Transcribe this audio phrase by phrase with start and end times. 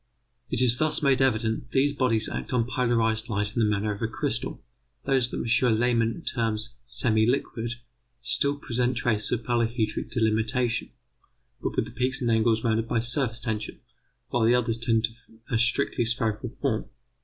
[0.49, 3.93] It is thus made evident that these bodies act on polarized light in the manner
[3.93, 4.59] of a crystal.
[5.05, 5.79] Those that M.
[5.79, 7.73] Lehmann terms semi liquid
[8.19, 10.89] still present traces of polyhedric delimitation,
[11.61, 13.79] but with the peaks and angles rounded by surface tension,
[14.29, 15.11] while the others tend to
[15.51, 16.85] a strictly spherical form.